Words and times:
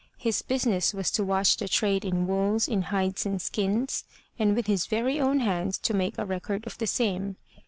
His 0.17 0.41
business 0.41 0.95
was 0.95 1.11
to 1.11 1.23
watch 1.23 1.57
the 1.57 1.67
trade 1.67 2.03
in 2.03 2.25
wools, 2.25 2.67
in 2.67 2.81
hides 2.89 3.23
and 3.27 3.39
skins, 3.39 4.03
and 4.39 4.55
with 4.55 4.65
his 4.65 4.87
very 4.87 5.19
own 5.21 5.41
hands 5.41 5.77
to 5.77 5.93
make 5.93 6.17
a 6.17 6.25
record 6.25 6.65
of 6.65 6.75
the 6.79 6.87
same. 6.87 7.35